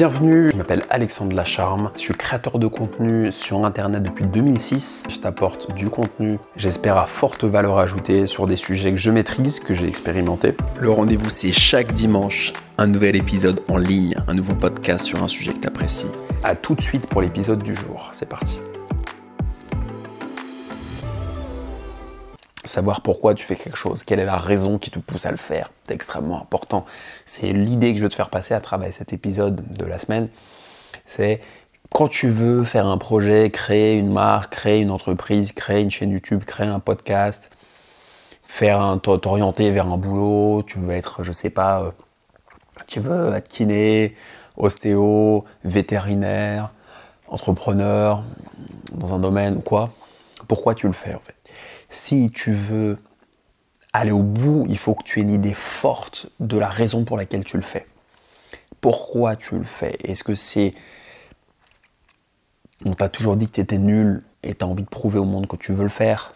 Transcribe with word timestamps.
Bienvenue, 0.00 0.50
je 0.50 0.56
m'appelle 0.56 0.82
Alexandre 0.88 1.36
Lacharme, 1.36 1.90
je 1.94 1.98
suis 1.98 2.14
créateur 2.14 2.58
de 2.58 2.66
contenu 2.66 3.30
sur 3.30 3.66
internet 3.66 4.02
depuis 4.02 4.24
2006. 4.24 5.04
Je 5.10 5.18
t'apporte 5.18 5.74
du 5.74 5.90
contenu, 5.90 6.38
j'espère 6.56 6.96
à 6.96 7.04
forte 7.04 7.44
valeur 7.44 7.78
ajoutée 7.78 8.26
sur 8.26 8.46
des 8.46 8.56
sujets 8.56 8.92
que 8.92 8.96
je 8.96 9.10
maîtrise, 9.10 9.60
que 9.60 9.74
j'ai 9.74 9.86
expérimenté. 9.86 10.54
Le 10.78 10.90
rendez-vous 10.90 11.28
c'est 11.28 11.52
chaque 11.52 11.92
dimanche, 11.92 12.54
un 12.78 12.86
nouvel 12.86 13.14
épisode 13.14 13.60
en 13.68 13.76
ligne, 13.76 14.14
un 14.26 14.32
nouveau 14.32 14.54
podcast 14.54 15.04
sur 15.04 15.22
un 15.22 15.28
sujet 15.28 15.52
que 15.52 15.60
tu 15.60 15.68
apprécies. 15.68 16.10
A 16.44 16.54
tout 16.54 16.74
de 16.74 16.80
suite 16.80 17.06
pour 17.06 17.20
l'épisode 17.20 17.62
du 17.62 17.74
jour, 17.74 18.08
c'est 18.12 18.26
parti. 18.26 18.58
Savoir 22.64 23.00
pourquoi 23.00 23.34
tu 23.34 23.44
fais 23.44 23.56
quelque 23.56 23.76
chose, 23.76 24.04
quelle 24.04 24.20
est 24.20 24.24
la 24.24 24.36
raison 24.36 24.78
qui 24.78 24.90
te 24.90 24.98
pousse 24.98 25.26
à 25.26 25.30
le 25.30 25.36
faire. 25.36 25.70
C'est 25.86 25.94
extrêmement 25.94 26.40
important. 26.40 26.84
C'est 27.24 27.52
l'idée 27.52 27.92
que 27.92 27.98
je 27.98 28.02
veux 28.02 28.08
te 28.08 28.14
faire 28.14 28.30
passer 28.30 28.54
à 28.54 28.60
travers 28.60 28.92
cet 28.92 29.12
épisode 29.12 29.62
de 29.72 29.84
la 29.84 29.98
semaine. 29.98 30.28
C'est 31.06 31.40
quand 31.90 32.08
tu 32.08 32.30
veux 32.30 32.64
faire 32.64 32.86
un 32.86 32.98
projet, 32.98 33.50
créer 33.50 33.98
une 33.98 34.12
marque, 34.12 34.52
créer 34.52 34.80
une 34.80 34.90
entreprise, 34.90 35.52
créer 35.52 35.80
une 35.80 35.90
chaîne 35.90 36.10
YouTube, 36.10 36.44
créer 36.44 36.68
un 36.68 36.80
podcast, 36.80 37.50
faire 38.44 38.80
un 38.80 38.98
t'orienter 38.98 39.70
vers 39.70 39.86
un 39.86 39.96
boulot, 39.96 40.62
tu 40.62 40.78
veux 40.78 40.92
être, 40.92 41.22
je 41.22 41.32
sais 41.32 41.50
pas, 41.50 41.80
euh, 41.80 41.90
tu 42.86 43.00
veux 43.00 43.34
être 43.34 43.48
kiné, 43.48 44.14
ostéo, 44.56 45.44
vétérinaire, 45.64 46.70
entrepreneur 47.28 48.22
dans 48.92 49.14
un 49.14 49.18
domaine 49.18 49.56
ou 49.56 49.60
quoi. 49.60 49.90
Pourquoi 50.46 50.74
tu 50.74 50.86
le 50.86 50.92
fais 50.92 51.14
en 51.14 51.20
fait? 51.20 51.39
Si 51.90 52.30
tu 52.30 52.52
veux 52.52 52.98
aller 53.92 54.12
au 54.12 54.22
bout, 54.22 54.64
il 54.68 54.78
faut 54.78 54.94
que 54.94 55.02
tu 55.02 55.18
aies 55.18 55.22
une 55.22 55.32
idée 55.32 55.54
forte 55.54 56.30
de 56.38 56.56
la 56.56 56.68
raison 56.68 57.04
pour 57.04 57.16
laquelle 57.16 57.44
tu 57.44 57.56
le 57.56 57.62
fais. 57.62 57.84
Pourquoi 58.80 59.36
tu 59.36 59.56
le 59.56 59.64
fais? 59.64 59.98
Est-ce 60.04 60.24
que 60.24 60.34
c'est... 60.34 60.74
On 62.86 62.92
t'a 62.92 63.08
toujours 63.08 63.36
dit 63.36 63.46
que 63.46 63.56
tu 63.56 63.60
étais 63.60 63.78
nul 63.78 64.22
et 64.42 64.54
tu 64.54 64.64
as 64.64 64.68
envie 64.68 64.84
de 64.84 64.88
prouver 64.88 65.18
au 65.18 65.24
monde 65.24 65.46
que 65.46 65.56
tu 65.56 65.72
veux 65.72 65.82
le 65.82 65.90
faire? 65.90 66.34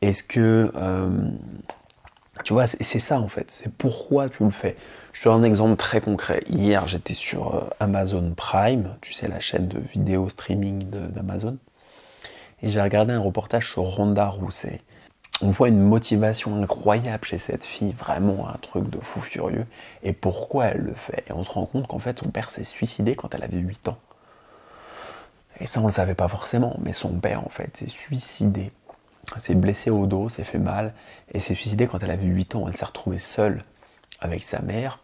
Est-ce 0.00 0.22
que... 0.22 0.72
Euh, 0.74 1.30
tu 2.42 2.54
vois, 2.54 2.66
c'est 2.66 2.98
ça 2.98 3.20
en 3.20 3.28
fait, 3.28 3.50
c'est 3.50 3.70
pourquoi 3.70 4.30
tu 4.30 4.42
le 4.42 4.50
fais. 4.50 4.74
Je 5.12 5.20
te 5.20 5.28
donne 5.28 5.42
un 5.42 5.44
exemple 5.44 5.76
très 5.76 6.00
concret. 6.00 6.42
Hier, 6.48 6.86
j'étais 6.86 7.12
sur 7.12 7.54
euh, 7.54 7.68
Amazon 7.80 8.32
Prime, 8.34 8.96
tu 9.02 9.12
sais, 9.12 9.28
la 9.28 9.40
chaîne 9.40 9.68
de 9.68 9.78
vidéo 9.78 10.26
streaming 10.30 10.88
d'Amazon 10.88 11.58
et 12.62 12.68
j'ai 12.68 12.80
regardé 12.80 13.12
un 13.12 13.20
reportage 13.20 13.70
sur 13.70 13.82
Ronda 13.82 14.28
Rousset. 14.28 14.80
On 15.42 15.48
voit 15.48 15.68
une 15.68 15.80
motivation 15.80 16.62
incroyable 16.62 17.24
chez 17.24 17.38
cette 17.38 17.64
fille, 17.64 17.92
vraiment 17.92 18.48
un 18.48 18.58
truc 18.58 18.90
de 18.90 18.98
fou 19.00 19.20
furieux. 19.20 19.66
Et 20.02 20.12
pourquoi 20.12 20.66
elle 20.66 20.82
le 20.82 20.94
fait? 20.94 21.24
Et 21.28 21.32
on 21.32 21.42
se 21.42 21.50
rend 21.50 21.64
compte 21.64 21.86
qu'en 21.86 21.98
fait, 21.98 22.18
son 22.18 22.28
père 22.28 22.50
s'est 22.50 22.64
suicidé 22.64 23.14
quand 23.14 23.34
elle 23.34 23.42
avait 23.42 23.58
8 23.58 23.88
ans. 23.88 23.98
Et 25.58 25.66
ça, 25.66 25.80
on 25.80 25.84
ne 25.84 25.88
le 25.88 25.94
savait 25.94 26.14
pas 26.14 26.28
forcément, 26.28 26.76
mais 26.82 26.92
son 26.92 27.10
père, 27.10 27.44
en 27.44 27.48
fait, 27.48 27.74
s'est 27.74 27.86
suicidé. 27.86 28.70
S'est 29.38 29.54
blessé 29.54 29.88
au 29.88 30.06
dos, 30.06 30.28
s'est 30.28 30.44
fait 30.44 30.58
mal, 30.58 30.92
et 31.32 31.40
s'est 31.40 31.54
suicidé 31.54 31.86
quand 31.86 32.02
elle 32.02 32.10
avait 32.10 32.26
8 32.26 32.56
ans. 32.56 32.66
Elle 32.68 32.76
s'est 32.76 32.84
retrouvée 32.84 33.18
seule 33.18 33.62
avec 34.20 34.42
sa 34.42 34.60
mère 34.60 34.98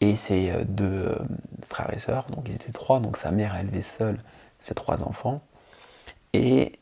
et 0.00 0.14
ses 0.14 0.50
euh, 0.50 0.64
deux 0.64 0.84
euh, 0.84 1.18
frères 1.66 1.92
et 1.92 1.98
sœurs. 1.98 2.26
Donc 2.30 2.48
ils 2.48 2.54
étaient 2.54 2.72
trois, 2.72 3.00
donc 3.00 3.16
sa 3.16 3.32
mère 3.32 3.54
a 3.54 3.60
élevé 3.60 3.80
seule 3.80 4.18
ses 4.58 4.74
trois 4.74 5.02
enfants. 5.02 5.40
Et 6.32 6.72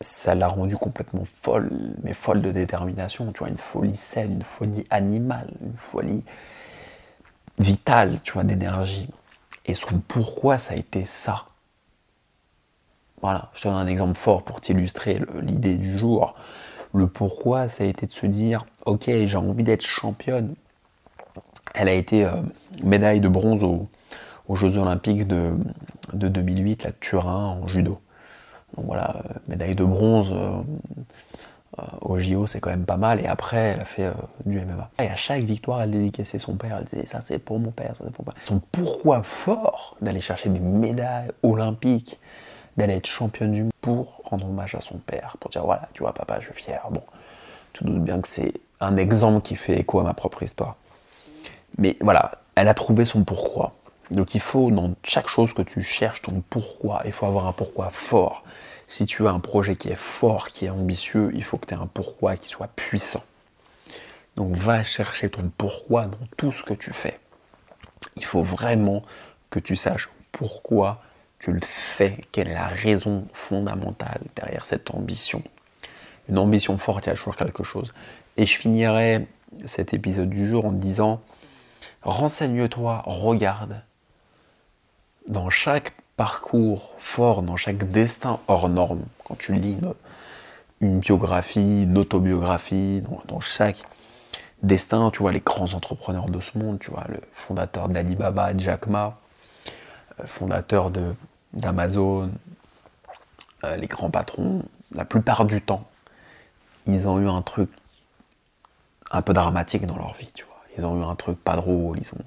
ça 0.00 0.34
l'a 0.34 0.48
rendue 0.48 0.76
complètement 0.76 1.24
folle, 1.24 1.70
mais 2.02 2.14
folle 2.14 2.40
de 2.40 2.50
détermination, 2.50 3.32
tu 3.32 3.40
vois, 3.40 3.48
une 3.48 3.56
folie 3.56 3.96
saine, 3.96 4.32
une 4.32 4.42
folie 4.42 4.86
animale, 4.90 5.50
une 5.60 5.76
folie 5.76 6.24
vitale, 7.58 8.20
tu 8.22 8.32
vois, 8.32 8.44
d'énergie. 8.44 9.08
Et 9.66 9.74
son 9.74 10.00
pourquoi, 10.00 10.56
ça 10.58 10.72
a 10.72 10.76
été 10.76 11.04
ça. 11.04 11.44
Voilà, 13.20 13.50
je 13.52 13.62
te 13.62 13.68
donne 13.68 13.76
un 13.76 13.86
exemple 13.86 14.16
fort 14.16 14.42
pour 14.42 14.62
t'illustrer 14.62 15.20
l'idée 15.42 15.76
du 15.76 15.98
jour. 15.98 16.34
Le 16.94 17.06
pourquoi, 17.06 17.68
ça 17.68 17.84
a 17.84 17.86
été 17.86 18.06
de 18.06 18.12
se 18.12 18.24
dire, 18.24 18.64
ok, 18.86 19.04
j'ai 19.06 19.36
envie 19.36 19.62
d'être 19.62 19.84
championne. 19.84 20.54
Elle 21.74 21.88
a 21.88 21.92
été 21.92 22.24
euh, 22.24 22.32
médaille 22.82 23.20
de 23.20 23.28
bronze 23.28 23.62
aux, 23.62 23.88
Jeux 24.56 24.78
Olympiques 24.78 25.26
de, 25.26 25.56
de 26.12 26.28
2008, 26.28 26.86
à 26.86 26.92
Turin, 26.92 27.58
en 27.62 27.66
judo. 27.66 28.00
Donc 28.76 28.86
voilà, 28.86 29.16
euh, 29.16 29.34
médaille 29.48 29.74
de 29.74 29.84
bronze 29.84 30.32
euh, 30.32 30.62
euh, 31.78 31.82
au 32.02 32.18
JO, 32.18 32.46
c'est 32.46 32.60
quand 32.60 32.70
même 32.70 32.84
pas 32.84 32.96
mal. 32.96 33.20
Et 33.20 33.26
après, 33.26 33.56
elle 33.56 33.80
a 33.80 33.84
fait 33.84 34.12
du 34.46 34.60
MMA. 34.60 34.90
Et 35.00 35.08
à 35.08 35.16
chaque 35.16 35.42
victoire, 35.42 35.82
elle 35.82 35.90
dédicaçait 35.90 36.38
son 36.38 36.54
père. 36.54 36.76
Elle 36.78 36.84
disait 36.84 37.06
Ça, 37.06 37.20
c'est 37.20 37.38
pour 37.38 37.58
mon 37.58 37.70
père, 37.70 37.96
ça, 37.96 38.04
c'est 38.04 38.12
pour 38.12 38.24
mon 38.24 38.32
père. 38.32 38.42
Son 38.44 38.60
pourquoi 38.72 39.22
fort 39.22 39.96
d'aller 40.00 40.20
chercher 40.20 40.48
des 40.48 40.60
médailles 40.60 41.30
olympiques, 41.42 42.20
d'aller 42.76 42.94
être 42.94 43.06
championne 43.06 43.52
du 43.52 43.62
monde 43.64 43.72
pour 43.80 44.20
rendre 44.24 44.46
hommage 44.46 44.74
à 44.74 44.80
son 44.80 44.98
père. 44.98 45.36
Pour 45.40 45.50
dire 45.50 45.64
Voilà, 45.64 45.88
tu 45.92 46.02
vois, 46.02 46.12
papa, 46.12 46.38
je 46.40 46.46
suis 46.46 46.54
fier. 46.54 46.80
Bon, 46.90 47.02
tu 47.72 47.84
doutes 47.84 48.02
bien 48.02 48.20
que 48.20 48.28
c'est 48.28 48.52
un 48.80 48.96
exemple 48.96 49.42
qui 49.42 49.56
fait 49.56 49.78
écho 49.78 50.00
à 50.00 50.04
ma 50.04 50.14
propre 50.14 50.42
histoire. 50.42 50.76
Mais 51.78 51.96
voilà, 52.00 52.32
elle 52.54 52.68
a 52.68 52.74
trouvé 52.74 53.04
son 53.04 53.24
pourquoi. 53.24 53.74
Donc 54.10 54.34
il 54.34 54.40
faut, 54.40 54.70
dans 54.70 54.94
chaque 55.04 55.28
chose 55.28 55.52
que 55.52 55.62
tu 55.62 55.82
cherches, 55.82 56.22
ton 56.22 56.42
pourquoi. 56.48 57.02
Il 57.04 57.12
faut 57.12 57.26
avoir 57.26 57.46
un 57.46 57.52
pourquoi 57.52 57.90
fort. 57.90 58.42
Si 58.86 59.06
tu 59.06 59.26
as 59.26 59.30
un 59.30 59.38
projet 59.38 59.76
qui 59.76 59.88
est 59.88 59.98
fort, 59.98 60.48
qui 60.48 60.66
est 60.66 60.70
ambitieux, 60.70 61.30
il 61.34 61.44
faut 61.44 61.58
que 61.58 61.66
tu 61.66 61.74
aies 61.74 61.78
un 61.78 61.86
pourquoi 61.86 62.36
qui 62.36 62.48
soit 62.48 62.68
puissant. 62.68 63.22
Donc 64.36 64.54
va 64.56 64.82
chercher 64.82 65.28
ton 65.28 65.50
pourquoi 65.56 66.06
dans 66.06 66.26
tout 66.36 66.50
ce 66.50 66.64
que 66.64 66.74
tu 66.74 66.92
fais. 66.92 67.20
Il 68.16 68.24
faut 68.24 68.42
vraiment 68.42 69.02
que 69.48 69.60
tu 69.60 69.76
saches 69.76 70.08
pourquoi 70.32 71.02
tu 71.38 71.52
le 71.52 71.60
fais, 71.62 72.18
quelle 72.32 72.48
est 72.48 72.54
la 72.54 72.66
raison 72.66 73.26
fondamentale 73.32 74.20
derrière 74.36 74.64
cette 74.64 74.92
ambition. 74.92 75.42
Une 76.28 76.38
ambition 76.38 76.76
forte, 76.78 77.06
il 77.06 77.10
y 77.10 77.12
a 77.12 77.16
toujours 77.16 77.36
quelque 77.36 77.64
chose. 77.64 77.92
Et 78.36 78.46
je 78.46 78.56
finirai 78.56 79.26
cet 79.64 79.94
épisode 79.94 80.30
du 80.30 80.48
jour 80.48 80.66
en 80.66 80.72
disant, 80.72 81.20
renseigne-toi, 82.02 83.02
regarde, 83.06 83.82
dans 85.26 85.50
chaque 85.50 85.92
parcours 86.16 86.92
fort, 86.98 87.42
dans 87.42 87.56
chaque 87.56 87.90
destin 87.90 88.40
hors 88.48 88.68
norme, 88.68 89.02
quand 89.24 89.36
tu 89.36 89.54
lis 89.54 89.78
une, 90.80 91.00
biographie, 91.00 91.84
une 91.84 91.96
autobiographie, 91.98 93.02
dans, 93.26 93.40
chaque 93.40 93.82
destin, 94.62 95.10
tu 95.10 95.20
vois 95.20 95.32
les 95.32 95.40
grands 95.40 95.72
entrepreneurs 95.74 96.28
de 96.28 96.40
ce 96.40 96.58
monde, 96.58 96.78
tu 96.78 96.90
vois 96.90 97.04
le 97.08 97.20
fondateur 97.32 97.88
d'Alibaba, 97.88 98.56
Jack 98.56 98.86
Ma, 98.86 99.18
euh, 100.20 100.26
fondateur 100.26 100.90
d'Amazon, 101.52 102.30
euh, 103.64 103.76
les 103.76 103.86
grands 103.86 104.10
patrons, 104.10 104.62
la 104.94 105.04
plupart 105.04 105.44
du 105.44 105.60
temps, 105.62 105.88
ils 106.86 107.08
ont 107.08 107.18
eu 107.20 107.28
un 107.28 107.42
truc 107.42 107.70
un 109.10 109.22
peu 109.22 109.32
dramatique 109.32 109.86
dans 109.86 109.96
leur 109.96 110.14
vie, 110.14 110.30
tu 110.34 110.44
vois. 110.44 110.60
Ils 110.78 110.86
ont 110.86 111.00
eu 111.00 111.04
un 111.04 111.14
truc 111.14 111.42
pas 111.42 111.56
drôle, 111.56 111.98
ils 111.98 112.12
ont 112.14 112.24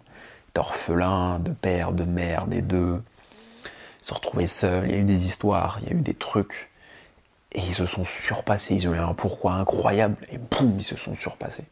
d'orphelins, 0.54 1.40
de 1.40 1.52
père, 1.52 1.94
de 1.94 2.04
mère, 2.04 2.48
des 2.48 2.62
deux. 2.62 3.02
Ils 4.02 4.06
se 4.06 4.14
retrouvaient 4.14 4.48
seuls, 4.48 4.86
il 4.86 4.92
y 4.92 4.96
a 4.96 4.98
eu 4.98 5.04
des 5.04 5.26
histoires, 5.26 5.80
il 5.82 5.90
y 5.90 5.92
a 5.92 5.96
eu 5.96 6.02
des 6.02 6.14
trucs. 6.14 6.70
Et 7.54 7.60
ils 7.60 7.74
se 7.74 7.86
sont 7.86 8.06
surpassés, 8.06 8.76
ils 8.76 8.88
ont 8.88 8.94
eu 8.94 9.00
un 9.00 9.14
pourquoi 9.14 9.54
incroyable, 9.54 10.16
et 10.32 10.38
boum, 10.38 10.76
ils 10.78 10.84
se 10.84 10.98
sont 10.98 11.16
surpassés. 11.16 11.66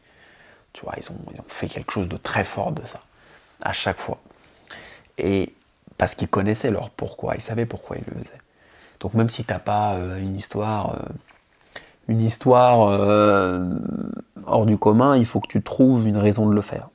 Tu 0.72 0.82
vois, 0.82 0.94
ils 0.96 1.10
ont, 1.10 1.18
fait 1.48 1.68
quelque 1.68 1.92
chose 1.92 2.08
de 2.08 2.16
très 2.16 2.44
fort 2.44 2.72
de 2.72 2.84
ça, 2.86 3.02
à 3.60 3.72
chaque 3.72 3.98
fois. 3.98 4.18
Et 5.18 5.52
parce 5.98 6.14
qu'ils 6.14 6.28
connaissaient 6.28 6.70
leur 6.70 6.90
pourquoi, 6.90 7.34
ils 7.34 7.40
savaient 7.40 7.66
pourquoi 7.66 7.96
ils 7.96 8.04
le 8.06 8.22
faisaient. 8.22 8.40
Donc 9.00 9.14
même 9.14 9.28
si 9.28 9.44
tu 9.44 9.52
n'as 9.52 9.58
pas 9.58 9.94
euh, 9.94 10.20
une 10.20 10.36
histoire, 10.36 10.94
euh, 10.94 11.08
une 12.08 12.20
histoire 12.20 12.88
euh, 12.88 13.68
hors 14.46 14.64
du 14.64 14.78
commun, 14.78 15.16
il 15.16 15.26
faut 15.26 15.40
que 15.40 15.48
tu 15.48 15.62
trouves 15.62 16.06
une 16.06 16.16
raison 16.16 16.46
de 16.46 16.54
le 16.54 16.62
faire. 16.62 16.88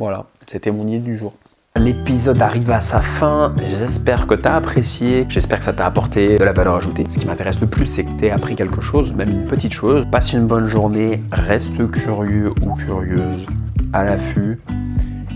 Voilà, 0.00 0.24
c'était 0.46 0.70
mon 0.70 0.86
idée 0.86 1.00
du 1.00 1.18
jour. 1.18 1.34
L'épisode 1.76 2.40
arrive 2.40 2.70
à 2.70 2.80
sa 2.80 3.02
fin. 3.02 3.54
J'espère 3.78 4.26
que 4.26 4.34
tu 4.34 4.48
as 4.48 4.56
apprécié. 4.56 5.26
J'espère 5.28 5.58
que 5.58 5.64
ça 5.66 5.74
t'a 5.74 5.84
apporté 5.84 6.38
de 6.38 6.42
la 6.42 6.54
valeur 6.54 6.76
ajoutée. 6.76 7.04
Ce 7.06 7.18
qui 7.18 7.26
m'intéresse 7.26 7.60
le 7.60 7.66
plus, 7.66 7.84
c'est 7.84 8.04
que 8.04 8.10
tu 8.18 8.24
aies 8.24 8.30
appris 8.30 8.56
quelque 8.56 8.80
chose, 8.80 9.12
même 9.12 9.28
une 9.28 9.44
petite 9.44 9.74
chose. 9.74 10.06
Passe 10.10 10.32
une 10.32 10.46
bonne 10.46 10.68
journée. 10.70 11.22
Reste 11.32 11.76
curieux 11.90 12.50
ou 12.62 12.74
curieuse 12.76 13.44
à 13.92 14.04
l'affût. 14.04 14.58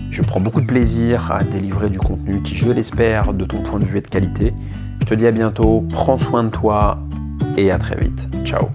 Je 0.09 0.23
prends 0.23 0.39
beaucoup 0.39 0.61
de 0.61 0.65
plaisir 0.65 1.31
à 1.31 1.43
délivrer 1.43 1.91
du 1.91 1.99
contenu 1.99 2.41
qui, 2.41 2.55
je 2.55 2.71
l'espère, 2.71 3.35
de 3.35 3.45
ton 3.45 3.59
point 3.59 3.77
de 3.77 3.85
vue 3.85 3.99
est 3.99 4.01
de 4.01 4.07
qualité. 4.07 4.51
Je 5.01 5.05
te 5.05 5.13
dis 5.13 5.27
à 5.27 5.31
bientôt. 5.31 5.85
Prends 5.91 6.17
soin 6.17 6.43
de 6.43 6.49
toi 6.49 6.97
et 7.55 7.69
à 7.69 7.77
très 7.77 7.97
vite. 7.97 8.27
Ciao. 8.43 8.69